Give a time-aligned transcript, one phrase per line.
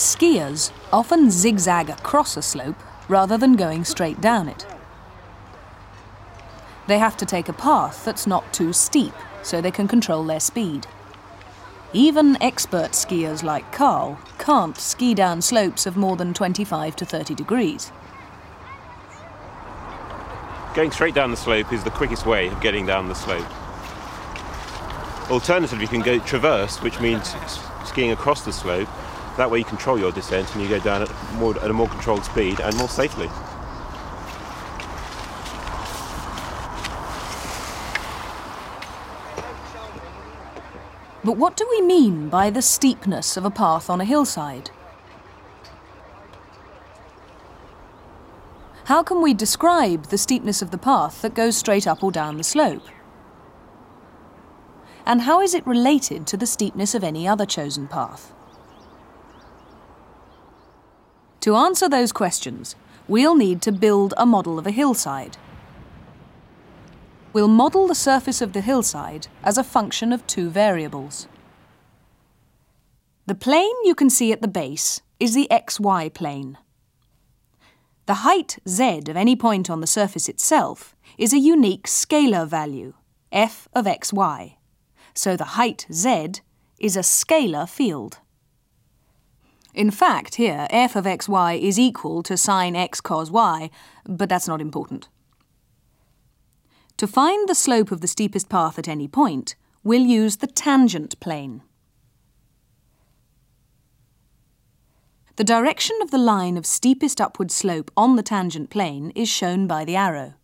[0.00, 4.64] Skiers often zigzag across a slope rather than going straight down it.
[6.86, 10.40] They have to take a path that's not too steep so they can control their
[10.40, 10.86] speed.
[11.92, 17.34] Even expert skiers like Carl can't ski down slopes of more than 25 to 30
[17.34, 17.92] degrees.
[20.74, 23.44] Going straight down the slope is the quickest way of getting down the slope.
[25.30, 27.34] Alternatively, you can go traverse, which means
[27.84, 28.88] skiing across the slope.
[29.40, 31.88] That way you control your descent and you go down at, more, at a more
[31.88, 33.26] controlled speed and more safely.
[41.24, 44.72] But what do we mean by the steepness of a path on a hillside?
[48.84, 52.36] How can we describe the steepness of the path that goes straight up or down
[52.36, 52.86] the slope?
[55.06, 58.34] And how is it related to the steepness of any other chosen path?
[61.40, 62.76] To answer those questions,
[63.08, 65.38] we'll need to build a model of a hillside.
[67.32, 71.28] We'll model the surface of the hillside as a function of two variables.
[73.26, 76.58] The plane you can see at the base is the xy plane.
[78.06, 82.94] The height z of any point on the surface itself is a unique scalar value,
[83.30, 84.56] f of xy.
[85.14, 86.32] So the height z
[86.78, 88.18] is a scalar field.
[89.74, 93.70] In fact, here, f of xy is equal to sine x cos y,
[94.04, 95.08] but that's not important.
[96.96, 101.18] To find the slope of the steepest path at any point, we'll use the tangent
[101.20, 101.62] plane.
[105.36, 109.66] The direction of the line of steepest upward slope on the tangent plane is shown
[109.66, 110.34] by the arrow.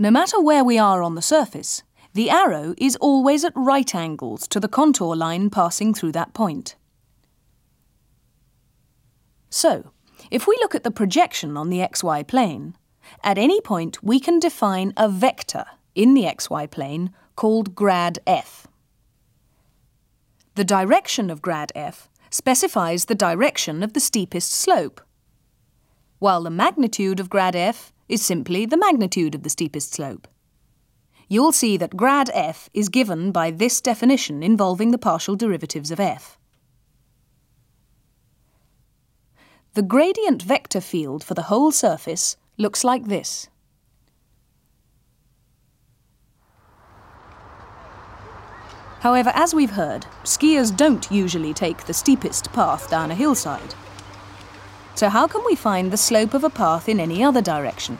[0.00, 1.82] No matter where we are on the surface,
[2.14, 6.76] the arrow is always at right angles to the contour line passing through that point.
[9.50, 9.90] So,
[10.30, 12.76] if we look at the projection on the xy plane,
[13.24, 15.64] at any point we can define a vector
[15.94, 18.68] in the xy plane called grad f.
[20.54, 25.00] The direction of grad f specifies the direction of the steepest slope,
[26.18, 30.26] while the magnitude of grad f is simply the magnitude of the steepest slope.
[31.28, 36.00] You'll see that grad f is given by this definition involving the partial derivatives of
[36.00, 36.38] f.
[39.74, 43.48] The gradient vector field for the whole surface looks like this.
[49.00, 53.74] However, as we've heard, skiers don't usually take the steepest path down a hillside.
[54.98, 57.98] So how can we find the slope of a path in any other direction?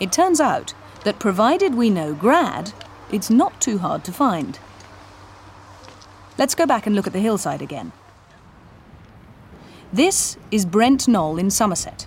[0.00, 0.72] It turns out
[1.04, 2.72] that provided we know grad,
[3.12, 4.58] it's not too hard to find.
[6.38, 7.92] Let's go back and look at the hillside again.
[9.92, 12.06] This is Brent Knoll in Somerset.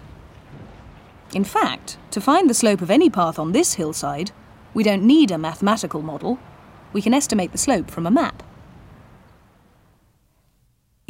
[1.35, 4.31] In fact, to find the slope of any path on this hillside,
[4.73, 6.39] we don't need a mathematical model.
[6.93, 8.41] We can estimate the slope from a map.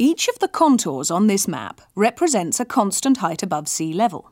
[0.00, 4.30] Each of the contours on this map represents a constant height above sea level.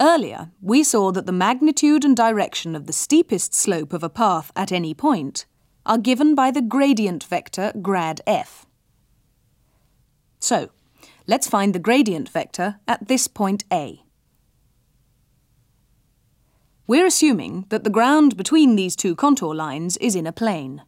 [0.00, 4.50] Earlier, we saw that the magnitude and direction of the steepest slope of a path
[4.56, 5.44] at any point
[5.84, 8.64] are given by the gradient vector grad f.
[10.40, 10.70] So,
[11.26, 14.02] let's find the gradient vector at this point A.
[16.86, 20.84] We're assuming that the ground between these two contour lines is in a plane.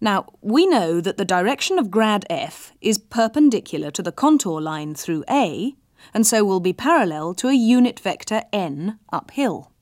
[0.00, 4.94] Now, we know that the direction of grad f is perpendicular to the contour line
[4.94, 5.74] through A,
[6.12, 9.72] and so will be parallel to a unit vector n uphill.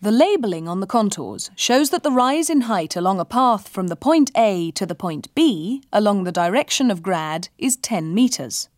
[0.00, 3.88] The labelling on the contours shows that the rise in height along a path from
[3.88, 8.68] the point A to the point B along the direction of grad is 10 metres.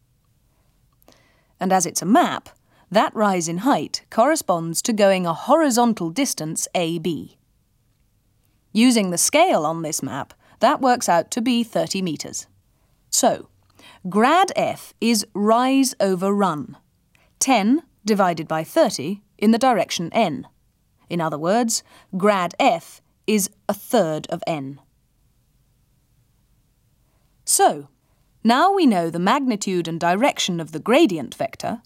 [1.58, 2.48] And as it's a map,
[2.90, 7.36] that rise in height corresponds to going a horizontal distance AB.
[8.72, 12.46] Using the scale on this map, that works out to be 30 metres.
[13.10, 13.48] So,
[14.08, 16.76] grad f is rise over run,
[17.40, 20.46] 10 divided by 30 in the direction n.
[21.08, 21.82] In other words,
[22.16, 24.80] grad f is a third of n.
[27.44, 27.88] So,
[28.44, 31.82] now we know the magnitude and direction of the gradient vector,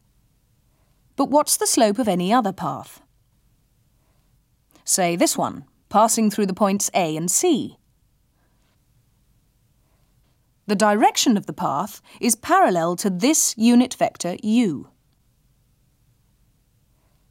[1.17, 3.01] but what's the slope of any other path?
[4.85, 7.79] Say this one, passing through the points A and C.
[10.67, 14.89] the direction of the path is parallel to this unit vector u.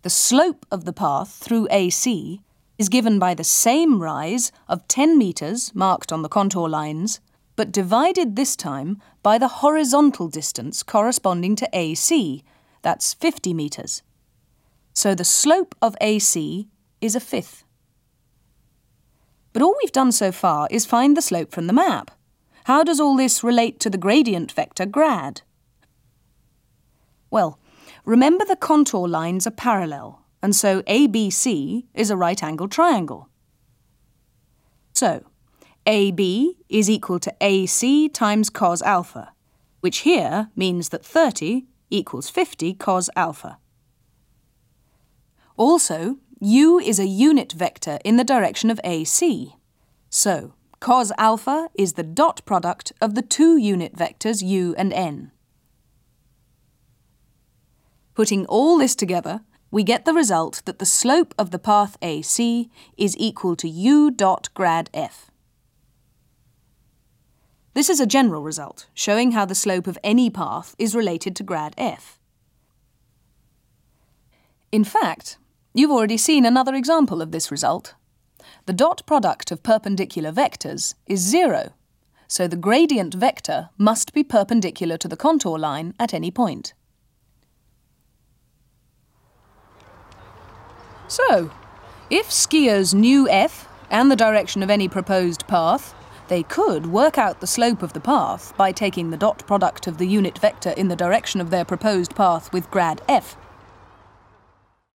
[0.03, 2.39] The slope of the path through AC
[2.77, 7.19] is given by the same rise of 10 metres marked on the contour lines,
[7.57, 12.45] but divided this time by the horizontal distance corresponding to AC,
[12.81, 14.03] that's 50 metres.
[14.93, 16.69] So the slope of AC
[17.01, 17.65] is a fifth.
[19.53, 22.11] But all we've done so far is find the slope from the map.
[22.65, 25.41] How does all this relate to the gradient vector grad?
[27.29, 27.59] Well,
[28.03, 33.29] remember the contour lines are parallel, and so ABC is a right angled triangle.
[34.93, 35.23] So,
[35.85, 39.33] AB is equal to AC times cos alpha,
[39.81, 43.57] which here means that 30 equals 50 cos alpha.
[45.57, 49.55] Also, u is a unit vector in the direction of AC.
[50.09, 55.31] So, cos alpha is the dot product of the two unit vectors u and n.
[58.13, 59.41] Putting all this together,
[59.71, 64.11] we get the result that the slope of the path AC is equal to u
[64.11, 65.31] dot grad f.
[67.73, 71.43] This is a general result, showing how the slope of any path is related to
[71.43, 72.19] grad f.
[74.71, 75.37] In fact,
[75.73, 77.95] you've already seen another example of this result.
[78.65, 81.73] The dot product of perpendicular vectors is zero,
[82.27, 86.73] so the gradient vector must be perpendicular to the contour line at any point.
[91.07, 91.51] So,
[92.09, 95.93] if skiers knew f and the direction of any proposed path,
[96.27, 99.97] they could work out the slope of the path by taking the dot product of
[99.97, 103.35] the unit vector in the direction of their proposed path with grad f